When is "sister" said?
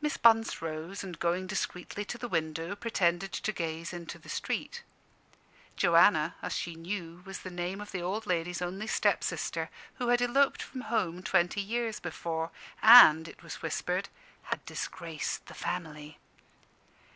9.24-9.70